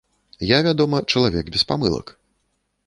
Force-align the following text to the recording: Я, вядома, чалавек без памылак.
Я, 0.51 0.57
вядома, 0.69 1.03
чалавек 1.13 1.53
без 1.57 1.69
памылак. 1.73 2.17